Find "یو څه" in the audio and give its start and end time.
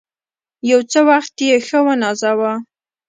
0.71-0.99